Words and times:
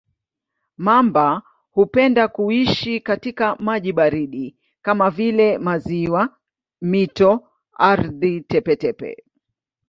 Mamba 0.77 1.41
hupenda 1.71 2.27
kuishi 2.27 2.99
katika 2.99 3.55
maji 3.55 3.93
baridi 3.93 4.57
kama 4.81 5.09
vile 5.09 5.57
maziwa, 5.57 6.37
mito, 6.81 7.47
ardhi 7.73 8.41
tepe-tepe. 8.41 9.23